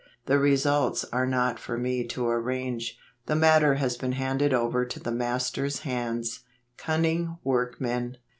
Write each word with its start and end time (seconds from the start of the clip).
The 0.25 0.39
results 0.39 1.05
are 1.13 1.27
not 1.27 1.59
for 1.59 1.77
me 1.77 2.03
to 2.07 2.27
arrange. 2.27 2.97
The 3.27 3.35
matter 3.35 3.75
has 3.75 3.97
been 3.97 4.13
handed 4.13 4.51
over 4.51 4.83
to 4.83 4.99
the 4.99 5.11
Master's 5.11 5.81
hands." 5.81 6.39
Cunning 6.75 7.37
Workmen. 7.43 8.17